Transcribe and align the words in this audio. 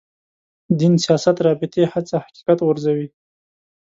دین 0.79 0.93
سیاست 1.05 1.37
رابطې 1.47 1.83
هڅه 1.93 2.15
حقیقت 2.25 2.59
غورځوي. 2.65 3.07